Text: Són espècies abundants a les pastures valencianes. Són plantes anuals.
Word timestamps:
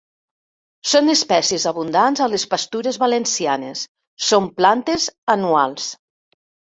Són 0.93 1.11
espècies 1.13 1.65
abundants 1.71 2.23
a 2.25 2.29
les 2.35 2.45
pastures 2.55 2.99
valencianes. 3.03 3.85
Són 4.31 4.49
plantes 4.63 5.07
anuals. 5.35 5.87